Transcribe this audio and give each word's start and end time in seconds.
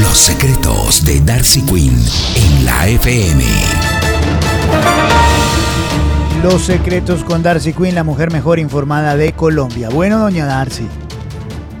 Los 0.00 0.18
secretos 0.18 1.06
de 1.06 1.20
Darcy 1.22 1.62
Quinn 1.62 1.96
en 2.34 2.64
la 2.66 2.86
FM. 2.86 3.44
Los 6.42 6.62
secretos 6.62 7.24
con 7.24 7.42
Darcy 7.42 7.72
Quinn, 7.72 7.94
la 7.94 8.04
mujer 8.04 8.30
mejor 8.30 8.58
informada 8.58 9.16
de 9.16 9.32
Colombia. 9.32 9.88
Bueno, 9.88 10.18
doña 10.18 10.44
Darcy. 10.44 10.86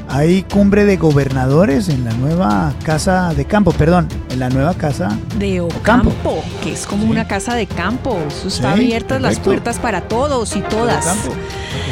Hay 0.08 0.44
cumbre 0.44 0.86
de 0.86 0.96
gobernadores 0.96 1.90
en 1.90 2.06
la 2.06 2.12
nueva 2.12 2.72
casa 2.84 3.34
de 3.34 3.44
campo, 3.44 3.72
perdón, 3.72 4.08
en 4.36 4.40
la 4.40 4.50
nueva 4.50 4.74
casa 4.74 5.18
de 5.38 5.62
Ocampo, 5.62 6.44
que 6.62 6.72
es 6.72 6.86
como 6.86 7.06
una 7.06 7.26
casa 7.26 7.54
de 7.54 7.66
campo. 7.66 8.18
Eso 8.28 8.48
está 8.48 8.72
abiertas 8.72 9.20
las 9.22 9.40
puertas 9.40 9.78
para 9.78 10.02
todos 10.02 10.56
y 10.56 10.60
todas. 10.60 11.06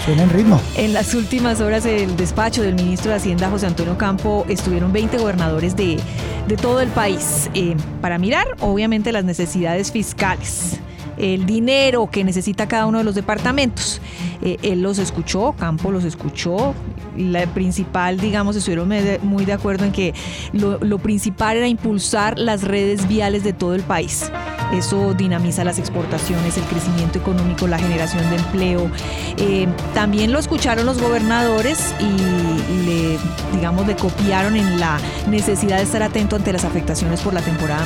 Suena 0.04 0.24
en 0.24 0.30
ritmo. 0.30 0.60
En 0.76 0.92
las 0.92 1.14
últimas 1.14 1.62
horas 1.62 1.84
del 1.84 2.14
despacho 2.16 2.62
del 2.62 2.74
ministro 2.74 3.12
de 3.12 3.16
Hacienda, 3.16 3.48
José 3.48 3.66
Antonio 3.66 3.96
Campo, 3.96 4.44
estuvieron 4.46 4.92
20 4.92 5.16
gobernadores 5.16 5.74
de, 5.74 5.98
de 6.46 6.56
todo 6.58 6.80
el 6.82 6.88
país 6.88 7.48
eh, 7.54 7.76
para 8.02 8.18
mirar, 8.18 8.46
obviamente, 8.60 9.10
las 9.10 9.24
necesidades 9.24 9.90
fiscales 9.90 10.80
el 11.16 11.46
dinero 11.46 12.08
que 12.10 12.24
necesita 12.24 12.66
cada 12.68 12.86
uno 12.86 12.98
de 12.98 13.04
los 13.04 13.14
departamentos. 13.14 14.00
Eh, 14.42 14.58
él 14.62 14.82
los 14.82 14.98
escuchó, 14.98 15.54
Campo 15.58 15.90
los 15.90 16.04
escuchó. 16.04 16.74
La 17.16 17.46
principal, 17.46 18.18
digamos, 18.18 18.56
estuvieron 18.56 18.90
muy 19.22 19.44
de 19.44 19.52
acuerdo 19.52 19.84
en 19.84 19.92
que 19.92 20.14
lo, 20.52 20.98
principal 20.98 21.56
era 21.56 21.68
impulsar 21.68 22.38
las 22.38 22.62
redes 22.62 23.06
viales 23.06 23.44
de 23.44 23.52
todo 23.52 23.74
el 23.74 23.82
país. 23.82 24.30
Eso 24.72 25.14
dinamiza 25.14 25.62
las 25.62 25.78
exportaciones, 25.78 26.56
el 26.56 26.64
crecimiento 26.64 27.18
económico, 27.18 27.68
la 27.68 27.78
generación 27.78 28.28
de 28.30 28.36
empleo. 28.36 28.90
Eh, 29.36 29.68
también 29.92 30.32
lo 30.32 30.38
escucharon 30.38 30.86
los 30.86 31.00
gobernadores 31.00 31.94
y 32.00 32.84
le, 32.84 33.18
digamos, 33.54 33.86
le 33.86 33.94
copiaron 33.94 34.56
en 34.56 34.80
la 34.80 34.98
necesidad 35.28 35.76
de 35.76 35.84
estar 35.84 36.02
atento 36.02 36.36
ante 36.36 36.52
las 36.52 36.64
afectaciones 36.64 37.20
por 37.20 37.32
la 37.34 37.42
temporada 37.42 37.84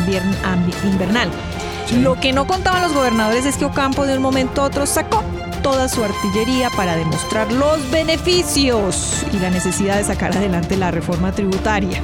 invernal. 0.84 1.28
Lo 1.96 2.20
que 2.20 2.32
no 2.32 2.46
contaban 2.46 2.82
los 2.82 2.92
gobernadores 2.92 3.46
es 3.46 3.56
que 3.56 3.64
Ocampo 3.64 4.04
de 4.04 4.16
un 4.16 4.22
momento 4.22 4.60
a 4.60 4.66
otro 4.66 4.86
sacó 4.86 5.24
toda 5.62 5.88
su 5.88 6.04
artillería 6.04 6.70
para 6.70 6.96
demostrar 6.96 7.50
los 7.50 7.90
beneficios 7.90 9.24
y 9.32 9.38
la 9.38 9.50
necesidad 9.50 9.96
de 9.96 10.04
sacar 10.04 10.36
adelante 10.36 10.76
la 10.76 10.90
reforma 10.90 11.32
tributaria. 11.32 12.02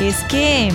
Es 0.00 0.24
que 0.24 0.70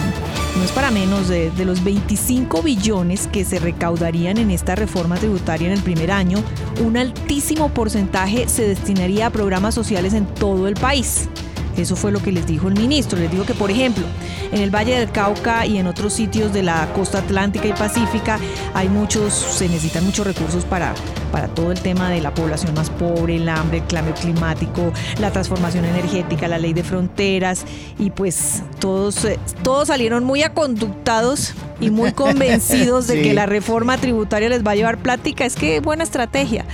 no 0.57 0.63
es 0.63 0.71
para 0.71 0.91
menos 0.91 1.27
de, 1.27 1.51
de, 1.51 1.65
los 1.65 1.83
25 1.83 2.61
billones 2.61 3.27
que 3.27 3.43
se 3.43 3.59
recaudarían 3.59 4.37
en 4.37 4.49
esta 4.49 4.75
reforma 4.75 5.17
tributaria 5.17 5.67
en 5.67 5.73
el 5.73 5.81
primer 5.81 6.11
año, 6.11 6.41
un 6.83 6.97
altísimo 6.97 7.69
porcentaje 7.69 8.47
se 8.47 8.67
destinaría 8.67 9.27
a 9.27 9.29
programas 9.29 9.75
sociales 9.75 10.13
en 10.13 10.25
todo 10.25 10.67
el 10.67 10.75
país. 10.75 11.29
Eso 11.77 11.95
fue 11.95 12.11
lo 12.11 12.21
que 12.21 12.31
les 12.31 12.45
dijo 12.45 12.67
el 12.67 12.75
ministro. 12.75 13.19
Les 13.19 13.31
dijo 13.31 13.45
que, 13.45 13.53
por 13.53 13.71
ejemplo, 13.71 14.03
en 14.51 14.61
el 14.61 14.69
Valle 14.73 14.97
del 14.99 15.11
Cauca 15.11 15.65
y 15.65 15.77
en 15.77 15.87
otros 15.87 16.13
sitios 16.13 16.53
de 16.53 16.63
la 16.63 16.91
costa 16.93 17.19
atlántica 17.19 17.67
y 17.67 17.73
pacífica 17.73 18.39
hay 18.73 18.89
muchos, 18.89 19.33
se 19.33 19.67
necesitan 19.67 20.03
muchos 20.03 20.25
recursos 20.25 20.65
para, 20.65 20.93
para 21.31 21.47
todo 21.47 21.71
el 21.71 21.79
tema 21.79 22.09
de 22.09 22.21
la 22.21 22.33
población 22.33 22.73
más 22.73 22.89
pobre, 22.89 23.37
el 23.37 23.47
hambre, 23.49 23.79
el 23.79 23.87
cambio 23.87 24.13
climático, 24.13 24.91
la 25.19 25.31
transformación 25.31 25.85
energética, 25.85 26.47
la 26.47 26.57
ley 26.57 26.73
de 26.73 26.83
fronteras 26.83 27.65
y 27.97 28.09
pues 28.09 28.63
todos, 28.79 29.23
eh, 29.25 29.39
todos 29.63 29.87
salieron 29.87 30.23
muy 30.23 30.43
aconductados 30.43 31.53
y 31.79 31.89
muy 31.89 32.11
convencidos 32.13 33.07
de 33.07 33.21
que 33.21 33.33
la 33.33 33.45
reforma 33.45 33.97
tributaria 33.97 34.49
les 34.49 34.65
va 34.65 34.71
a 34.71 34.75
llevar 34.75 34.97
plática. 34.97 35.45
Es 35.45 35.55
que 35.55 35.79
buena 35.79 36.03
estrategia 36.03 36.65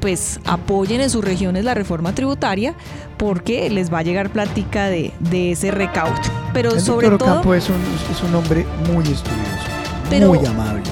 pues 0.00 0.40
apoyen 0.46 1.00
en 1.00 1.10
sus 1.10 1.24
regiones 1.24 1.64
la 1.64 1.74
reforma 1.74 2.14
tributaria 2.14 2.74
porque 3.18 3.68
les 3.70 3.92
va 3.92 3.98
a 3.98 4.02
llegar 4.02 4.30
plática 4.30 4.86
de, 4.86 5.12
ese 5.52 5.70
recaudo. 5.70 6.14
Pero 6.52 6.72
el 6.72 6.80
sobre 6.80 7.10
todo... 7.10 7.54
es 7.54 7.68
un, 7.68 7.76
es 8.10 8.22
un 8.22 8.34
hombre 8.34 8.66
muy 8.92 9.04
estudioso, 9.04 10.26
muy 10.26 10.44
amable. 10.46 10.82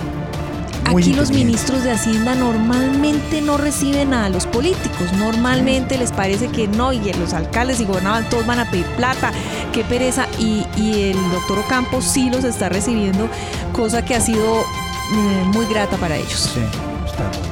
aquí 0.84 1.14
los 1.14 1.30
ministros 1.30 1.84
de 1.84 1.92
Hacienda 1.92 2.34
normalmente 2.34 3.40
no 3.40 3.56
reciben 3.56 4.12
a 4.12 4.28
los 4.28 4.46
políticos, 4.46 5.12
normalmente 5.18 5.96
les 5.96 6.12
parece 6.12 6.48
que 6.48 6.68
no, 6.68 6.92
y 6.92 7.12
los 7.14 7.32
alcaldes 7.32 7.80
y 7.80 7.86
gobernadores 7.86 8.28
todos 8.28 8.46
van 8.46 8.60
a 8.60 8.70
pedir 8.70 8.86
plata, 8.96 9.32
qué 9.72 9.84
pereza, 9.84 10.26
y, 10.38 10.66
y 10.76 11.10
el 11.10 11.30
doctor 11.32 11.60
Ocampo 11.60 12.02
sí 12.02 12.28
los 12.30 12.44
está 12.44 12.68
recibiendo, 12.68 13.28
cosa 13.72 14.04
que 14.04 14.14
ha 14.14 14.20
sido 14.20 14.60
eh, 14.60 15.44
muy 15.46 15.66
grata 15.66 15.96
para 15.96 16.16
ellos. 16.16 16.52
Sí, 16.54 16.60
está 17.06 17.47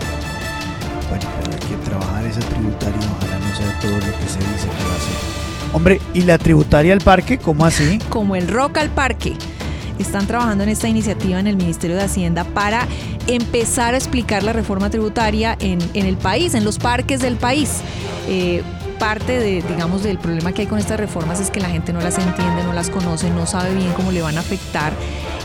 trabajar 1.99 2.25
esa 2.27 2.41
tributaria, 2.41 3.01
ojalá 3.17 3.39
no 3.39 3.55
sea 3.55 3.81
todo 3.81 3.93
lo 3.93 4.01
que 4.01 4.29
se 4.29 4.39
dice 4.39 4.69
que 4.69 4.85
va 4.85 4.95
a 4.95 5.01
ser. 5.01 5.73
Hombre, 5.73 6.01
¿y 6.15 6.23
la 6.23 6.39
tributaria 6.39 6.93
al 6.93 7.01
parque? 7.01 7.39
¿Cómo 7.39 7.65
así? 7.65 7.99
Como 8.09 8.37
el 8.37 8.49
rock 8.49 8.79
al 8.79 8.91
parque. 8.91 9.35
Están 9.99 10.27
trabajando 10.27 10.63
en 10.65 10.71
esta 10.71 10.89
iniciativa 10.89 11.41
en 11.41 11.47
el 11.47 11.57
Ministerio 11.57 11.97
de 11.97 12.03
Hacienda 12.03 12.45
para 12.45 12.87
empezar 13.27 13.95
a 13.95 13.97
explicar 13.97 14.43
la 14.43 14.53
reforma 14.53 14.91
tributaria 14.91 15.57
en, 15.59 15.79
en 15.95 16.07
el 16.07 16.17
país, 16.17 16.55
en 16.55 16.65
los 16.65 16.79
parques 16.79 17.21
del 17.21 17.37
país. 17.37 17.81
Eh, 18.29 18.63
parte 18.99 19.39
de, 19.39 19.63
digamos, 19.63 20.03
del 20.03 20.19
problema 20.19 20.53
que 20.53 20.63
hay 20.63 20.67
con 20.67 20.79
estas 20.79 20.99
reformas 20.99 21.41
es 21.41 21.51
que 21.51 21.61
la 21.61 21.69
gente 21.69 21.93
no 21.93 22.01
las 22.01 22.19
entiende, 22.19 22.65
no 22.65 22.73
las 22.73 22.91
conoce, 22.91 23.31
no 23.31 23.47
sabe 23.47 23.75
bien 23.75 23.93
cómo 23.93 24.13
le 24.13 24.23
van 24.23 24.37
a 24.37 24.41
afectar 24.41 24.93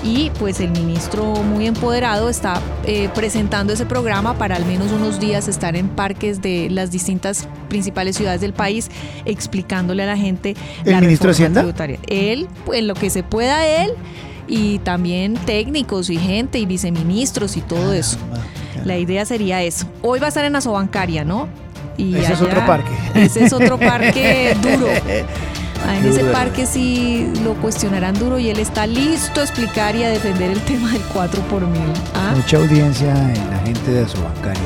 y 0.03 0.31
pues 0.39 0.59
el 0.59 0.71
ministro 0.71 1.25
muy 1.43 1.67
empoderado 1.67 2.29
está 2.29 2.59
eh, 2.85 3.09
presentando 3.13 3.73
ese 3.73 3.85
programa 3.85 4.37
para 4.37 4.55
al 4.55 4.65
menos 4.65 4.91
unos 4.91 5.19
días 5.19 5.47
estar 5.47 5.75
en 5.75 5.89
parques 5.89 6.41
de 6.41 6.69
las 6.71 6.91
distintas 6.91 7.47
principales 7.69 8.15
ciudades 8.17 8.41
del 8.41 8.53
país 8.53 8.89
explicándole 9.25 10.03
a 10.03 10.07
la 10.07 10.17
gente 10.17 10.55
¿El 10.85 10.93
la 10.93 11.01
ministro 11.01 11.27
de 11.27 11.33
Hacienda? 11.33 11.61
tributaria. 11.61 11.99
Él, 12.07 12.47
pues 12.65 12.83
lo 12.83 12.95
que 12.95 13.09
se 13.09 13.21
pueda 13.21 13.65
él 13.65 13.91
y 14.47 14.79
también 14.79 15.35
técnicos 15.35 16.09
y 16.09 16.17
gente 16.17 16.57
y 16.59 16.65
viceministros 16.65 17.55
y 17.55 17.61
todo 17.61 17.93
eso. 17.93 18.17
La 18.83 18.97
idea 18.97 19.25
sería 19.25 19.61
eso. 19.61 19.85
Hoy 20.01 20.19
va 20.19 20.25
a 20.25 20.29
estar 20.29 20.43
en 20.43 20.55
Asobancaria, 20.55 21.23
¿no? 21.23 21.47
Y 21.97 22.15
ese 22.15 22.33
es 22.33 22.41
otro 22.41 22.65
parque. 22.65 22.91
Ese 23.15 23.45
es 23.45 23.53
otro 23.53 23.77
parque 23.77 24.55
duro. 24.61 24.87
En 25.89 26.05
ese 26.05 26.23
parque 26.25 26.65
sí 26.65 27.31
lo 27.43 27.53
cuestionarán 27.55 28.17
duro 28.17 28.37
y 28.39 28.49
él 28.49 28.59
está 28.59 28.85
listo 28.85 29.41
a 29.41 29.43
explicar 29.43 29.95
y 29.95 30.03
a 30.03 30.09
defender 30.09 30.51
el 30.51 30.59
tema 30.61 30.91
del 30.91 31.01
4 31.01 31.41
por 31.43 31.65
mil. 31.65 31.81
¿Ah? 32.13 32.33
Mucha 32.35 32.57
audiencia 32.57 33.11
en 33.11 33.49
la 33.49 33.59
gente 33.59 33.91
de 33.91 34.03
Asobancaria. 34.03 34.61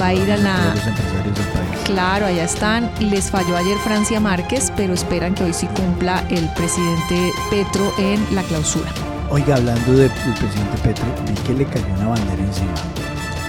Va 0.00 0.06
a 0.06 0.14
ir 0.14 0.30
a 0.30 0.36
la... 0.36 0.74
Los 0.74 0.86
empresarios 0.86 1.36
del 1.36 1.46
país. 1.46 1.80
Claro, 1.84 2.26
allá 2.26 2.44
están. 2.44 2.90
Les 3.00 3.30
falló 3.30 3.56
ayer 3.56 3.76
Francia 3.78 4.20
Márquez, 4.20 4.72
pero 4.76 4.94
esperan 4.94 5.34
que 5.34 5.44
hoy 5.44 5.52
sí 5.52 5.66
cumpla 5.66 6.24
el 6.30 6.48
presidente 6.54 7.32
Petro 7.50 7.92
en 7.98 8.24
la 8.34 8.42
clausura. 8.42 8.90
Oiga, 9.30 9.56
hablando 9.56 9.92
del 9.92 10.10
presidente 10.10 10.78
Petro, 10.82 11.04
vi 11.26 11.34
que 11.42 11.54
le 11.54 11.64
cayó 11.66 11.86
una 11.98 12.08
bandera 12.08 12.42
encima. 12.42 12.72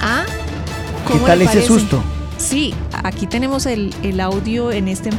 ¿Ah? 0.02 0.24
¿Qué 1.08 1.20
tal 1.20 1.42
ese 1.42 1.62
susto? 1.62 2.04
Sí, 2.44 2.74
aquí 2.92 3.26
tenemos 3.28 3.66
el, 3.66 3.94
el 4.04 4.20
audio 4.20 4.72
en 4.72 4.88
este 4.88 5.10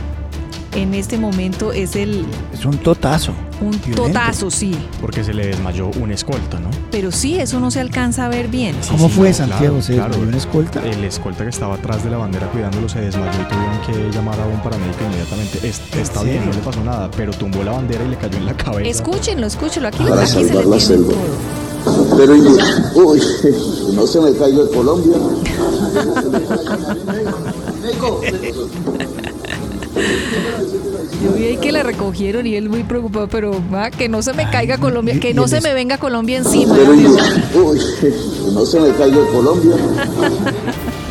en 0.75 0.93
este 0.93 1.19
momento 1.19 1.71
es 1.73 1.95
el 1.95 2.27
Es 2.53 2.65
un 2.65 2.77
totazo. 2.79 3.33
un 3.61 3.71
Violento. 3.71 4.03
totazo, 4.09 4.51
sí. 4.51 4.73
Porque 5.01 5.23
se 5.23 5.33
le 5.33 5.47
desmayó 5.47 5.89
un 6.01 6.11
escolta, 6.11 6.59
¿no? 6.59 6.69
Pero 6.91 7.13
sí, 7.13 7.37
eso 7.39 7.61
no 7.61 7.71
se 7.71 7.79
alcanza 7.81 8.27
a 8.27 8.29
ver 8.29 8.49
bien. 8.49 8.75
Sí, 8.81 8.91
¿Cómo 8.91 9.09
sí, 9.09 9.15
fue, 9.15 9.29
no, 9.29 9.35
Santiago? 9.37 9.61
claro, 9.67 9.83
¿Se 9.83 9.93
claro. 9.95 10.09
desmayó 10.09 10.29
una 10.29 10.37
escolta? 10.37 10.83
El 10.85 11.05
escolta 11.05 11.45
que 11.45 11.51
estaba 11.51 11.75
atrás 11.77 12.03
de 12.03 12.11
la 12.11 12.17
bandera 12.17 12.49
cuidándolo 12.51 12.89
se 12.89 13.01
desmayó 13.01 13.41
y 13.41 13.45
tuvieron 13.45 14.11
que 14.11 14.17
llamar 14.17 14.41
a 14.41 14.47
un 14.47 14.61
paramédico 14.63 15.05
inmediatamente. 15.05 15.59
Es- 15.69 15.81
está 15.97 16.21
¿En 16.23 16.27
bien, 16.27 16.47
no 16.47 16.53
le 16.53 16.59
pasó 16.59 16.83
nada, 16.83 17.09
pero 17.17 17.33
tumbó 17.33 17.63
la 17.63 17.71
bandera 17.71 18.05
y 18.05 18.09
le 18.09 18.17
cayó 18.17 18.37
en 18.39 18.47
la 18.47 18.55
cabeza. 18.57 18.91
Escúchenlo, 18.91 19.47
escúchenlo. 19.47 19.89
Aquí, 19.89 20.03
Para 20.03 20.23
aquí 20.23 20.31
se 20.33 20.41
le 20.43 20.49
salvar 20.49 20.67
la 20.67 20.81
selva. 20.81 21.13
todo. 21.13 22.17
Pero, 22.17 22.33
uy, 22.97 23.21
no 23.95 24.07
se 24.09 24.21
me 24.21 24.33
caiga 24.33 24.63
el 24.63 24.71
Colombia. 24.71 25.17
Yo 31.23 31.33
vi 31.33 31.45
ahí 31.45 31.57
que 31.57 31.73
le 31.73 31.83
recogieron 31.83 32.47
y 32.47 32.57
él 32.57 32.69
muy 32.69 32.83
preocupado, 32.83 33.29
pero 33.29 33.63
ah, 33.73 33.91
que 33.91 34.09
no 34.09 34.23
se 34.23 34.33
me 34.33 34.51
caiga 34.51 34.79
Colombia, 34.79 35.19
que 35.21 35.35
no 35.35 35.49
se 35.49 35.61
me 35.61 35.73
venga 35.73 35.99
Colombia 35.99 36.39
encima. 36.39 36.75
Uy, 36.75 37.81
no 38.53 38.67
se 38.67 38.81
me 38.81 38.91
caiga 38.93 39.19
el 39.19 39.27
Colombia. 39.29 39.77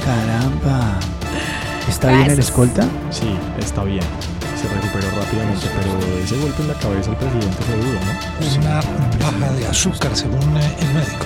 Caramba. 0.06 1.00
¿Está 1.88 2.10
bien 2.10 2.32
el 2.32 2.40
escolta? 2.40 2.84
Sí, 3.10 3.36
está 3.60 3.84
bien. 3.84 4.04
Se 4.60 4.68
recuperó 4.68 5.10
rápidamente, 5.16 5.68
pero 5.76 5.92
ese 6.24 6.38
golpe 6.38 6.62
en 6.62 6.68
la 6.68 6.74
cabeza 6.76 7.12
al 7.12 7.18
presidente 7.18 7.58
fue 7.64 7.76
duro, 7.78 8.00
¿no? 8.00 8.46
Es 8.46 8.58
una 8.58 8.82
baja 9.20 9.54
de 9.54 9.68
azúcar, 9.68 10.16
según 10.16 10.40
el 10.40 10.94
médico. 10.94 11.26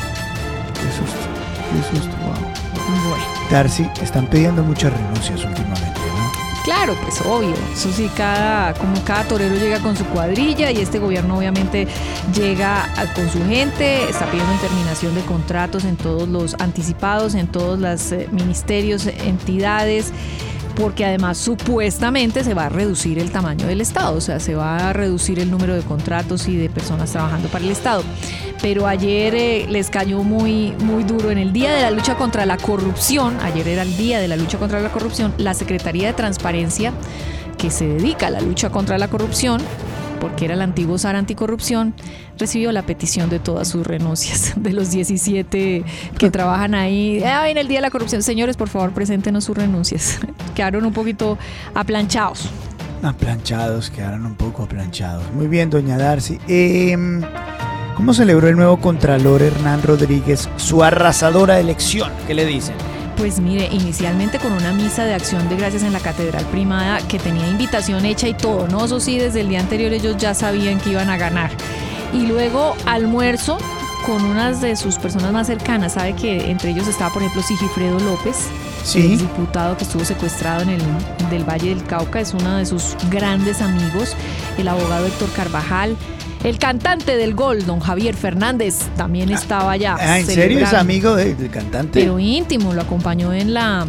Qué 0.73 0.91
susto. 0.91 1.25
Qué 1.71 1.97
susto, 1.97 2.15
wow. 2.23 2.66
Bueno, 2.87 3.23
Darcy, 3.51 3.85
están 4.01 4.27
pidiendo 4.27 4.63
muchas 4.63 4.93
renuncias 4.93 5.43
últimamente, 5.43 5.99
¿no? 5.99 6.63
claro, 6.63 6.95
pues 7.03 7.21
obvio. 7.21 7.53
Eso 7.73 7.91
sí, 7.93 8.09
cada, 8.15 8.73
como 8.73 9.01
cada 9.05 9.23
torero 9.23 9.55
llega 9.55 9.79
con 9.79 9.95
su 9.95 10.03
cuadrilla 10.05 10.69
y 10.71 10.77
este 10.81 10.99
gobierno 10.99 11.37
obviamente 11.37 11.87
llega 12.35 12.83
a- 12.99 13.13
con 13.13 13.29
su 13.29 13.43
gente, 13.47 14.09
está 14.09 14.25
pidiendo 14.29 14.53
terminación 14.55 15.15
de 15.15 15.21
contratos 15.21 15.85
en 15.85 15.95
todos 15.97 16.27
los 16.27 16.55
anticipados, 16.59 17.35
en 17.35 17.47
todos 17.47 17.79
los 17.79 18.11
eh, 18.11 18.27
ministerios, 18.31 19.05
entidades. 19.07 20.11
porque 20.75 21.05
además 21.05 21.39
supuestamente 21.39 22.43
se 22.43 22.53
va 22.53 22.67
a 22.67 22.69
reducir 22.69 23.17
el 23.17 23.31
tamaño 23.31 23.65
del 23.65 23.81
Estado, 23.81 24.15
o 24.15 24.21
sea, 24.21 24.39
se 24.39 24.53
va 24.53 24.89
a 24.89 24.93
reducir 24.93 25.39
el 25.39 25.49
número 25.49 25.73
de 25.73 25.81
contratos 25.81 26.47
y 26.47 26.55
de 26.55 26.69
personas 26.69 27.11
trabajando 27.11 27.47
para 27.47 27.65
el 27.65 27.71
Estado. 27.71 28.03
Pero 28.61 28.87
ayer 28.87 29.35
eh, 29.35 29.65
les 29.69 29.89
cayó 29.89 30.23
muy, 30.23 30.73
muy 30.79 31.03
duro 31.03 31.31
en 31.31 31.37
el 31.37 31.53
Día 31.53 31.73
de 31.73 31.81
la 31.81 31.91
Lucha 31.91 32.15
contra 32.15 32.45
la 32.45 32.57
Corrupción, 32.57 33.37
ayer 33.41 33.67
era 33.67 33.83
el 33.83 33.95
Día 33.97 34.19
de 34.19 34.27
la 34.27 34.35
Lucha 34.35 34.57
contra 34.57 34.79
la 34.79 34.91
Corrupción, 34.91 35.33
la 35.37 35.53
Secretaría 35.53 36.07
de 36.07 36.13
Transparencia, 36.13 36.93
que 37.57 37.69
se 37.71 37.87
dedica 37.87 38.27
a 38.27 38.29
la 38.29 38.41
lucha 38.41 38.69
contra 38.69 38.97
la 38.97 39.07
corrupción, 39.07 39.61
porque 40.19 40.45
era 40.45 40.53
el 40.53 40.61
antiguo 40.61 40.97
SAR 40.97 41.15
anticorrupción, 41.15 41.93
recibió 42.37 42.71
la 42.71 42.83
petición 42.83 43.29
de 43.29 43.39
todas 43.39 43.67
sus 43.67 43.85
renuncias, 43.85 44.53
de 44.55 44.73
los 44.73 44.91
17 44.91 45.83
que 46.17 46.31
trabajan 46.31 46.75
ahí. 46.75 47.21
Ah, 47.23 47.49
en 47.49 47.57
el 47.57 47.67
Día 47.67 47.79
de 47.79 47.83
la 47.83 47.91
Corrupción, 47.91 48.23
señores, 48.23 48.57
por 48.57 48.69
favor, 48.69 48.91
preséntenos 48.91 49.45
sus 49.45 49.57
renuncias. 49.57 50.19
Quedaron 50.55 50.85
un 50.85 50.93
poquito 50.93 51.37
aplanchados. 51.73 52.49
Aplanchados, 53.03 53.91
quedaron 53.91 54.25
un 54.25 54.33
poco 54.33 54.63
aplanchados. 54.63 55.23
Muy 55.31 55.45
bien, 55.45 55.69
doña 55.69 55.99
Darcy. 55.99 56.39
Em, 56.47 57.21
¿Cómo 57.97 58.13
celebró 58.13 58.47
el 58.47 58.55
nuevo 58.55 58.77
Contralor 58.77 59.41
Hernán 59.41 59.81
Rodríguez 59.81 60.47
su 60.57 60.83
arrasadora 60.83 61.59
elección? 61.59 62.11
¿Qué 62.27 62.35
le 62.35 62.45
dicen? 62.45 62.75
Pues 63.17 63.39
mire, 63.39 63.67
inicialmente 63.71 64.37
con 64.37 64.51
una 64.51 64.71
misa 64.71 65.03
de 65.03 65.15
acción 65.15 65.49
de 65.49 65.55
gracias 65.55 65.81
en 65.81 65.93
la 65.93 65.99
Catedral 65.99 66.45
Primada 66.45 66.99
que 67.07 67.17
tenía 67.17 67.47
invitación 67.49 68.05
hecha 68.05 68.27
y 68.27 68.35
todo, 68.35 68.67
¿no? 68.67 68.85
Eso 68.85 68.99
sí, 68.99 69.17
desde 69.17 69.41
el 69.41 69.49
día 69.49 69.61
anterior 69.61 69.91
ellos 69.93 70.15
ya 70.17 70.35
sabían 70.35 70.79
que 70.79 70.91
iban 70.91 71.09
a 71.09 71.17
ganar. 71.17 71.49
Y 72.13 72.27
luego 72.27 72.75
almuerzo 72.85 73.57
con 74.05 74.23
unas 74.23 74.61
de 74.61 74.75
sus 74.75 74.99
personas 74.99 75.33
más 75.33 75.47
cercanas. 75.47 75.93
Sabe 75.93 76.13
que 76.13 76.51
entre 76.51 76.69
ellos 76.69 76.87
estaba, 76.87 77.11
por 77.11 77.23
ejemplo, 77.23 77.41
Sigifredo 77.41 77.99
López, 77.99 78.37
Sí. 78.83 79.13
el 79.13 79.17
diputado 79.17 79.75
que 79.75 79.85
estuvo 79.85 80.05
secuestrado 80.05 80.61
en 80.61 80.69
el 80.69 80.81
del 81.31 81.43
Valle 81.43 81.69
del 81.69 81.83
Cauca, 81.83 82.21
es 82.21 82.35
uno 82.35 82.57
de 82.57 82.65
sus 82.67 82.95
grandes 83.09 83.59
amigos, 83.59 84.15
el 84.59 84.67
abogado 84.67 85.07
Héctor 85.07 85.29
Carvajal. 85.35 85.97
El 86.43 86.59
cantante 86.59 87.17
del 87.17 87.33
gol, 87.33 87.65
don 87.65 87.79
Javier 87.79 88.15
Fernández, 88.15 88.75
también 88.95 89.29
estaba 89.31 89.71
allá. 89.71 89.97
Ah, 89.99 90.19
¿En 90.19 90.25
serio 90.25 90.59
es 90.59 90.73
amigo 90.73 91.15
de- 91.15 91.35
del 91.35 91.49
cantante? 91.49 91.99
pero 91.99 92.19
íntimo, 92.19 92.73
lo 92.73 92.81
acompañó 92.81 93.33
en 93.33 93.53
la 93.53 93.85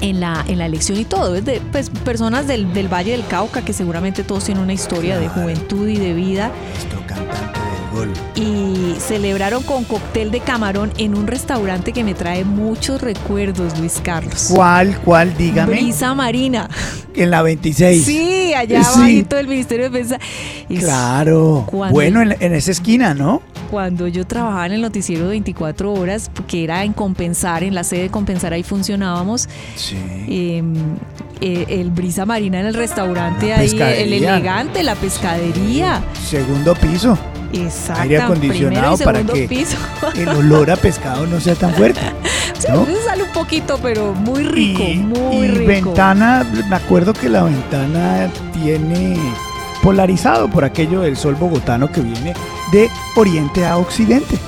en 0.00 0.18
la, 0.18 0.44
en 0.48 0.58
la 0.58 0.66
elección 0.66 0.98
y 0.98 1.04
todo, 1.04 1.36
es 1.36 1.44
de 1.44 1.60
pues, 1.70 1.88
personas 1.90 2.48
del, 2.48 2.72
del 2.72 2.92
Valle 2.92 3.12
del 3.12 3.24
Cauca 3.24 3.62
que 3.64 3.72
seguramente 3.72 4.24
todos 4.24 4.42
tienen 4.44 4.64
una 4.64 4.72
historia 4.72 5.16
de 5.16 5.28
juventud 5.28 5.86
y 5.86 5.96
de 5.96 6.12
vida 6.12 6.50
Nuestro 6.74 7.06
cantante 7.06 7.60
del 7.60 7.90
gol. 7.92 8.12
y 8.34 8.96
celebraron 8.98 9.62
con 9.62 9.84
cóctel 9.84 10.32
de 10.32 10.40
camarón 10.40 10.92
en 10.98 11.14
un 11.14 11.28
restaurante 11.28 11.92
que 11.92 12.02
me 12.02 12.14
trae 12.14 12.44
muchos 12.44 13.00
recuerdos, 13.00 13.78
Luis 13.78 14.00
Carlos. 14.02 14.48
¿Cuál, 14.52 14.98
cuál? 15.04 15.36
Dígame. 15.36 15.70
Brisa 15.74 16.14
Marina. 16.14 16.68
En 17.14 17.30
la 17.30 17.42
26. 17.42 18.04
Sí, 18.04 18.21
allá 18.54 18.82
Sí. 18.84 18.98
abajito 19.00 19.36
del 19.36 19.48
Ministerio 19.48 19.88
de 19.88 19.98
Defensa. 19.98 20.18
Y 20.68 20.78
Claro. 20.78 21.66
Bueno, 21.90 22.22
en, 22.22 22.36
en 22.40 22.54
esa 22.54 22.70
esquina, 22.70 23.14
¿no? 23.14 23.42
cuando 23.70 24.06
yo 24.06 24.26
trabajaba 24.26 24.66
en 24.66 24.72
el 24.72 24.82
noticiero 24.82 25.28
24 25.28 25.94
horas, 25.94 26.30
que 26.46 26.62
era 26.62 26.84
en 26.84 26.92
Compensar, 26.92 27.62
en 27.64 27.74
la 27.74 27.84
sede 27.84 28.02
de 28.02 28.08
Compensar, 28.10 28.52
ahí 28.52 28.62
funcionábamos. 28.62 29.48
Sí. 29.76 29.96
eh, 30.28 30.62
eh, 31.40 31.64
el 31.68 31.90
brisa 31.90 32.26
marina 32.26 32.60
en 32.60 32.66
el 32.66 32.74
restaurante 32.74 33.48
La 33.48 33.56
ahí, 33.60 33.70
el 33.72 34.12
elegante, 34.12 34.82
la 34.82 34.94
pescadería. 34.94 36.02
Segundo 36.22 36.74
piso. 36.74 37.18
Exacto. 37.52 38.02
Aire 38.02 38.22
acondicionado 38.22 38.98
para 38.98 39.22
que 39.24 39.48
piso. 39.48 39.76
el 40.14 40.28
olor 40.28 40.70
a 40.70 40.76
pescado 40.76 41.26
no 41.26 41.40
sea 41.40 41.54
tan 41.54 41.74
fuerte. 41.74 42.00
Sí, 42.58 42.66
¿no? 42.70 42.82
eso 42.82 43.02
sale 43.04 43.24
un 43.24 43.32
poquito, 43.32 43.78
pero 43.82 44.14
muy 44.14 44.44
rico, 44.44 44.82
y, 44.82 44.96
muy 44.98 45.46
y 45.46 45.48
rico. 45.48 45.90
ventana, 45.90 46.46
me 46.68 46.76
acuerdo 46.76 47.12
que 47.12 47.28
la 47.28 47.42
ventana 47.42 48.30
tiene 48.52 49.16
polarizado 49.82 50.48
por 50.48 50.64
aquello 50.64 51.00
del 51.00 51.16
sol 51.16 51.34
bogotano 51.34 51.90
que 51.90 52.00
viene 52.00 52.34
de 52.72 52.88
oriente 53.16 53.66
a 53.66 53.78
occidente. 53.78 54.38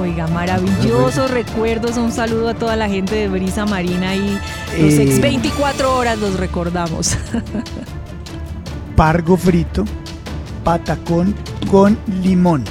Oiga, 0.00 0.26
maravillosos 0.28 1.30
recuerdos. 1.30 1.96
Un 1.96 2.10
saludo 2.12 2.48
a 2.48 2.54
toda 2.54 2.76
la 2.76 2.88
gente 2.88 3.14
de 3.14 3.28
Brisa 3.28 3.64
Marina 3.64 4.14
y 4.14 4.38
los 4.80 4.94
Eh, 4.94 5.02
ex 5.02 5.20
24 5.20 5.96
horas 5.96 6.18
los 6.18 6.38
recordamos. 6.38 7.16
Pargo 8.96 9.36
frito, 9.36 9.84
patacón 10.62 11.34
con 11.64 11.98
limón. 12.22 12.64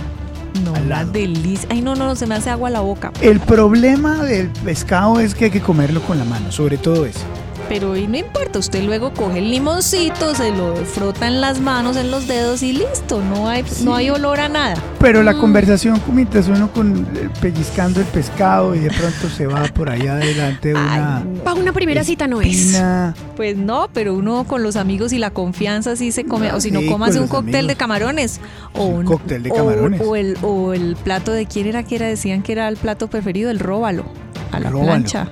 No, 0.63 0.74
una 0.74 1.04
delicia. 1.04 1.68
Ay, 1.72 1.81
no, 1.81 1.95
no, 1.95 2.06
no, 2.06 2.16
se 2.16 2.28
me 2.28 2.36
hace 2.36 2.50
agua 2.50 2.69
la 2.69 2.81
boca. 2.81 3.12
El 3.22 3.40
problema 3.40 4.24
del 4.24 4.50
pescado 4.50 5.19
es 5.19 5.34
que 5.34 5.45
hay 5.45 5.51
que 5.51 5.62
comerlo 5.62 6.01
con 6.01 6.19
la 6.19 6.25
mano, 6.25 6.51
sobre 6.51 6.78
todo 6.78 7.06
eso. 7.06 7.25
Pero 7.69 7.95
y 7.98 8.07
no 8.07 8.18
importa, 8.18 8.60
usted 8.60 8.83
luego 8.83 9.13
coge 9.13 9.39
el 9.39 9.50
limoncito, 9.50 10.36
se 10.36 10.51
lo 10.51 10.75
frota 10.75 11.27
en 11.27 11.42
las 11.42 11.60
manos, 11.60 11.95
en 11.98 12.12
los 12.12 12.27
dedos 12.27 12.62
y 12.62 12.74
listo. 12.74 13.21
No 13.21 13.48
hay, 13.48 13.63
no 13.83 13.95
hay 13.95 14.10
olor 14.10 14.39
a 14.39 14.50
nada. 14.50 14.75
Pero 14.99 15.23
la 15.23 15.33
Mm. 15.33 15.40
conversación 15.40 16.02
mientras 16.11 16.47
uno 16.47 16.71
con 16.71 17.07
eh, 17.16 17.30
pellizcando 17.42 17.99
el 17.99 18.06
pescado 18.07 18.76
y 18.76 18.80
de 18.80 18.90
pronto 18.92 19.30
se 19.30 19.47
va 19.47 19.64
por 19.73 19.90
allá 19.90 20.14
adelante 20.16 20.73
una 20.73 21.23
Para 21.44 21.59
una 21.59 21.73
primera 21.73 22.04
cita 22.04 22.28
no 22.28 22.42
es. 22.42 22.80
Pues 23.35 23.57
no, 23.57 23.90
pero 23.94 24.14
uno 24.14 24.44
con 24.45 24.61
los 24.61 24.76
amigos 24.76 25.11
y 25.14 25.18
la 25.18 25.31
confianza 25.31 25.95
sí 25.95 26.11
se 26.11 26.26
come. 26.26 26.52
O 26.54 26.59
si 26.61 26.69
no, 26.71 26.80
sí, 26.81 26.88
con 26.88 27.02
un 27.02 27.28
cóctel 27.28 27.56
amigos. 27.56 27.68
de 27.68 27.76
camarones. 27.76 28.42
O 28.73 28.85
Un 28.85 28.99
un 28.99 29.06
cóctel 29.06 29.42
de 29.44 29.52
o- 29.52 29.56
camarones. 29.56 30.02
O, 30.06 30.16
el, 30.16 30.38
o 30.42 30.73
el 30.73 30.95
plato 30.95 31.31
de 31.31 31.45
quién 31.47 31.68
era 31.68 31.83
que 31.83 31.95
era, 31.95 32.06
decían 32.07 32.44
que 32.44 32.52
era 32.52 32.68
el 32.68 32.78
plato 32.78 33.07
preferido, 33.07 33.49
el 33.49 33.59
róbalo. 33.59 34.06
A 34.52 34.59
la 34.59 34.69
Róbalo. 34.69 34.92
plancha. 34.92 35.28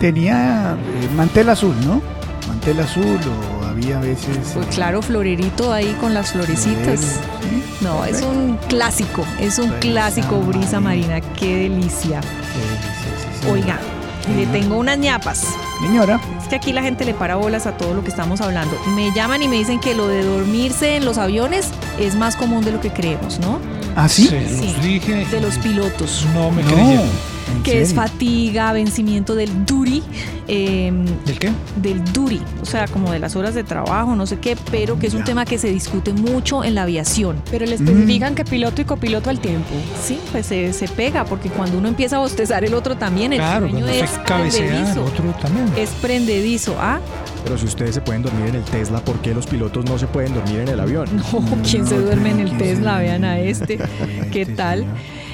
Tenía 0.00 0.76
eh, 0.78 1.08
mantel 1.14 1.50
azul, 1.50 1.74
¿no? 1.86 2.00
Mantel 2.48 2.80
azul 2.80 3.18
o 3.62 3.66
había 3.66 3.98
a 3.98 4.00
veces... 4.00 4.38
Pues 4.54 4.66
eh, 4.66 4.70
claro, 4.74 5.02
florerito 5.02 5.72
ahí 5.72 5.94
con 6.00 6.14
las 6.14 6.32
florecitas. 6.32 7.00
¿sí? 7.00 7.62
No, 7.82 8.04
es 8.04 8.22
un 8.22 8.56
clásico, 8.68 9.24
es 9.38 9.58
un 9.58 9.66
Brisa 9.68 9.80
clásico 9.80 10.40
brisa 10.40 10.80
marina. 10.80 11.14
marina. 11.14 11.34
Qué 11.38 11.54
delicia. 11.68 12.20
Qué 12.20 12.58
delicia, 12.58 13.12
sí, 13.20 13.38
sí. 13.42 13.48
Oiga, 13.50 13.78
le 14.36 14.46
tengo 14.46 14.78
unas 14.78 14.98
ñapas. 14.98 15.44
Señora, 15.82 16.18
Es 16.42 16.48
que 16.48 16.56
aquí 16.56 16.72
la 16.72 16.82
gente 16.82 17.04
le 17.04 17.12
para 17.14 17.36
bolas 17.36 17.66
a 17.66 17.76
todo 17.76 17.92
lo 17.94 18.02
que 18.02 18.08
estamos 18.08 18.40
hablando. 18.40 18.76
Me 18.96 19.12
llaman 19.14 19.42
y 19.42 19.48
me 19.48 19.56
dicen 19.56 19.80
que 19.80 19.94
lo 19.94 20.08
de 20.08 20.24
dormirse 20.24 20.96
en 20.96 21.04
los 21.04 21.18
aviones 21.18 21.68
es 21.98 22.14
más 22.16 22.36
común 22.36 22.64
de 22.64 22.72
lo 22.72 22.80
que 22.80 22.90
creemos, 22.90 23.38
¿no? 23.38 23.60
¿ah, 23.96 24.08
sí? 24.08 24.26
Se 24.28 24.40
los 24.40 24.50
Sí, 24.50 24.74
dije. 24.82 25.26
De 25.30 25.40
los 25.42 25.58
pilotos. 25.58 26.26
No 26.34 26.50
me 26.50 26.62
No, 26.62 26.68
creyeron. 26.70 27.08
¿En 27.56 27.62
Que 27.62 27.80
es 27.82 27.94
fatiga, 27.94 28.72
vencimiento 28.72 29.34
del 29.34 29.64
duty, 29.66 30.02
eh, 30.48 30.92
¿Del 31.26 31.38
qué? 31.38 31.50
del 31.76 32.02
duty, 32.12 32.40
o 32.62 32.64
sea, 32.66 32.86
como 32.88 33.10
de 33.12 33.18
las 33.18 33.36
horas 33.36 33.54
de 33.54 33.64
trabajo, 33.64 34.16
no 34.16 34.26
sé 34.26 34.38
qué, 34.38 34.56
pero 34.70 34.98
que 34.98 35.06
es 35.06 35.14
un 35.14 35.20
Ya. 35.20 35.24
tema 35.26 35.44
que 35.44 35.58
se 35.58 35.70
discute 35.70 36.12
mucho 36.12 36.64
en 36.64 36.74
la 36.74 36.82
aviación. 36.82 37.36
Pero 37.50 37.66
les 37.66 37.80
Mm. 37.80 37.88
especifican 37.88 38.34
que 38.34 38.44
piloto 38.44 38.80
y 38.80 38.84
copiloto 38.84 39.30
al 39.30 39.38
tiempo. 39.40 39.68
Sí, 40.02 40.18
pues 40.32 40.46
se, 40.46 40.72
se 40.72 40.88
pega, 40.88 41.24
porque 41.24 41.48
cuando 41.50 41.78
uno 41.78 41.88
empieza 41.88 42.16
a 42.16 42.18
bostezar, 42.20 42.64
el 42.64 42.74
otro 42.74 42.96
también, 42.96 43.32
el 43.32 43.38
Claro, 43.38 43.68
sueño 43.68 43.86
es 43.88 44.10
se 44.10 44.22
cabecea, 44.22 44.92
el 44.92 44.98
otro 44.98 45.24
también. 45.40 45.66
Es 45.76 45.90
prendedizo, 45.90 46.76
¿ah? 46.80 47.00
Pero 47.44 47.56
si 47.56 47.64
ustedes 47.66 47.94
se 47.94 48.00
pueden 48.02 48.22
dormir 48.22 48.48
en 48.50 48.56
el 48.56 48.64
Tesla, 48.64 49.02
¿por 49.04 49.18
qué 49.20 49.32
los 49.34 49.46
pilotos 49.46 49.84
no 49.86 49.98
se 49.98 50.06
pueden 50.06 50.34
dormir 50.34 50.60
en 50.60 50.68
el 50.68 50.80
avión? 50.80 51.08
No, 51.32 51.44
¿quién 51.68 51.86
se 51.86 51.98
duerme 51.98 52.30
en 52.30 52.40
el 52.40 52.58
Tesla? 52.58 52.98
Vean 52.98 53.24
a 53.24 53.38
este. 53.40 53.78
¿Qué 54.32 54.44
tal? 54.46 54.84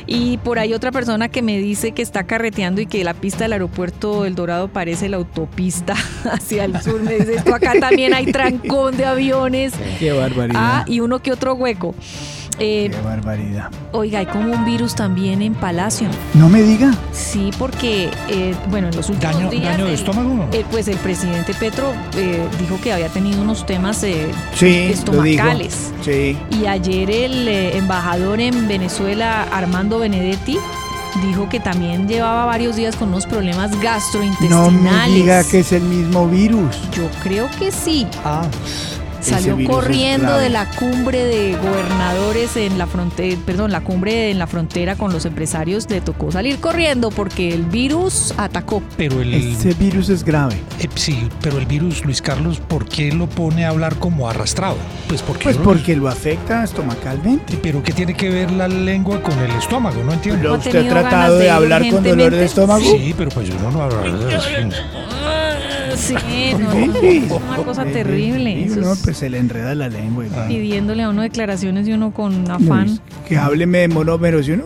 Y 0.07 0.39
por 0.39 0.59
ahí 0.59 0.73
otra 0.73 0.93
persona 0.93 1.29
que 1.29 1.43
me 1.43 1.59
dice 1.59 1.93
que 1.93 2.03
está 2.03 2.25
carreteando 2.25 2.81
y 2.81 2.87
que 2.87 3.03
la 3.03 3.15
pista 3.15 3.45
del 3.45 3.55
aeropuerto 3.55 4.25
El 4.25 4.35
Dorado 4.35 4.69
parece 4.69 5.09
la 5.09 5.17
autopista 5.17 5.95
hacia 6.31 6.65
el 6.65 6.81
sur. 6.81 7.03
Me 7.03 7.15
dice 7.15 7.35
esto 7.35 7.55
acá 7.55 7.75
también 7.81 8.15
hay 8.15 8.31
trancón 8.33 8.97
de 8.97 9.05
aviones. 9.05 9.73
Qué 9.99 10.13
barbaridad. 10.13 10.61
Ah, 10.63 10.85
y 10.87 11.01
uno 11.01 11.21
que 11.21 11.33
otro 11.33 11.55
hueco. 11.55 11.95
Eh, 12.59 12.91
Qué 12.91 13.01
barbaridad. 13.03 13.71
oiga, 13.93 14.21
hay 14.21 14.27
como 14.27 14.51
un 14.53 14.65
virus 14.65 14.95
también 14.95 15.43
en 15.43 15.55
Palacio. 15.55 16.09
No 16.35 16.49
me 16.49 16.63
diga. 16.63 16.95
Sí, 17.13 17.51
porque, 17.59 18.11
eh, 18.29 18.55
bueno, 18.71 18.89
en 18.89 18.97
los 18.97 19.09
últimos 19.11 19.35
Daño- 19.37 19.51
días... 19.51 19.65
daño 19.73 19.85
de 19.85 19.91
el- 19.93 19.99
estómago. 19.99 20.49
eh, 20.53 20.65
pues 20.71 20.89
el 20.89 20.97
presidente 20.97 21.53
Petro 21.55 21.93
eh, 22.17 22.47
dijo 22.59 22.79
que 22.83 22.93
había 22.93 23.09
tenido 23.09 23.43
unos 23.43 23.67
temas 23.67 23.99
Sí, 24.55 24.69
estomacales. 24.69 25.93
Sí. 26.05 26.37
Y 26.51 26.67
ayer 26.67 27.11
el 27.11 27.49
embajador 27.49 28.41
en 28.41 28.67
Venezuela, 28.69 29.43
Armando 29.53 29.99
Benedetti, 29.99 30.59
dijo 31.29 31.49
que 31.49 31.61
también 31.61 32.07
llevaba 32.09 32.45
varios 32.47 32.77
días 32.77 32.95
con 32.97 33.09
unos 33.09 33.27
problemas 33.27 33.71
No 33.71 33.81
gastrointestinales. 33.83 34.73
me 34.83 35.15
diga 35.15 35.45
que 35.45 35.61
es 35.61 35.73
el 35.73 35.83
mismo 35.83 36.27
virus. 36.29 36.77
Yo 36.93 37.09
creo 37.23 37.49
que 37.59 37.71
sí. 37.73 38.07
Ah. 38.25 38.43
Salió 39.27 39.57
corriendo 39.67 40.37
de 40.39 40.49
la 40.51 40.71
cumbre 40.71 41.25
de 41.25 41.57
gobernadores 41.57 42.57
en 42.57 42.79
la 42.79 42.87
frontera, 42.87 43.37
perdón, 43.45 43.73
la 43.73 43.81
cumbre 43.81 44.31
en 44.31 44.39
la 44.39 44.47
frontera 44.47 44.97
con 44.97 45.13
los 45.13 45.25
empresarios, 45.25 45.89
le 45.91 46.01
tocó 46.01 46.31
salir 46.31 46.59
corriendo 46.59 47.11
porque 47.11 47.53
el 47.53 47.65
virus 47.65 48.33
atacó. 48.37 48.83
Pero 48.97 49.21
el, 49.21 49.35
Ese 49.35 49.75
virus 49.75 50.09
es 50.09 50.25
grave. 50.25 50.57
eh, 50.79 50.89
sí, 50.95 51.29
pero 51.41 51.59
el 51.59 51.67
virus, 51.67 52.05
Luis 52.05 52.23
Carlos, 52.23 52.61
¿por 52.61 52.87
qué 52.89 53.13
lo 53.13 53.27
pone 53.29 53.65
a 53.65 53.71
hablar 53.71 53.97
como 53.97 54.29
arrastrado? 54.29 54.77
Pues 55.09 55.23
porque 55.23 55.45
Pues 55.45 55.57
porque 55.57 55.97
lo 55.97 56.09
afecta 56.09 56.63
estomacalmente. 56.65 57.59
Pero 57.63 57.83
¿qué 57.83 57.93
tiene 57.93 58.15
que 58.15 58.29
ver 58.29 58.51
la 58.51 58.69
lengua 58.69 59.23
con 59.23 59.39
el 59.39 59.51
estómago? 59.53 60.03
No 60.05 60.13
entiendo. 60.13 60.41
¿Pero 60.43 60.55
ha 60.55 60.59
usted 60.59 60.87
ha 60.87 60.89
tratado 60.89 61.39
de 61.39 61.51
hablar 61.51 61.83
con 61.91 62.03
dolor 62.03 62.33
de 62.33 62.45
estómago? 62.45 62.85
Sí, 62.85 63.15
pero 63.17 63.31
pues 63.31 63.49
yo 63.49 63.55
no 63.61 63.71
lo 63.71 63.83
hablo. 63.83 64.03
Sí, 65.97 66.15
no, 66.59 66.71
Sí. 67.01 67.25
es 67.27 67.31
una 67.33 67.57
cosa 67.65 67.85
Sí, 67.85 67.91
terrible. 67.93 68.55
sí, 68.55 68.63
Eso 68.73 68.81
uno 68.81 68.93
es 68.93 68.99
pues 69.03 69.17
se 69.17 69.31
le 69.31 69.39
enreda 69.39 69.75
la 69.75 69.89
lengua. 69.89 70.25
pidiéndole 70.49 71.03
a 71.03 71.09
uno 71.09 71.23
declaraciones 71.23 71.89
y 71.89 71.93
uno 71.93 72.13
con 72.13 72.45
No, 72.45 72.55
afán. 72.55 73.01
que 73.29 73.37
hábleme 73.39 73.79
de 73.79 73.89
monómeros 73.89 74.47
y 74.49 74.53
uno... 74.53 74.65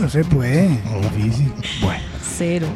No 0.00 0.08
se 0.08 0.22
puede. 0.24 0.68
Difícil. 1.16 1.50
Bueno. 1.82 2.00
Cero. 2.36 2.66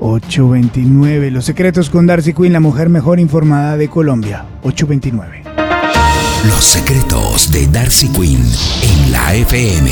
829. 0.00 1.30
Los 1.32 1.44
secretos 1.44 1.90
con 1.90 2.06
Darcy 2.06 2.32
Quinn, 2.34 2.52
la 2.52 2.60
mujer 2.60 2.88
mejor 2.88 3.18
informada 3.18 3.76
de 3.76 3.88
Colombia. 3.88 4.44
829. 4.62 5.42
Los 6.48 6.64
secretos 6.64 7.50
de 7.50 7.66
Darcy 7.66 8.08
Quinn 8.10 8.40
en 8.82 9.12
la 9.12 9.34
FM. 9.34 9.90